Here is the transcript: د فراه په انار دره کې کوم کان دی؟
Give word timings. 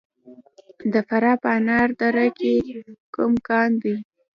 د 0.93 0.95
فراه 1.07 1.37
په 1.43 1.49
انار 1.57 1.89
دره 1.99 2.27
کې 2.37 2.53
کوم 3.15 3.33
کان 3.47 3.69
دی؟ 3.81 3.95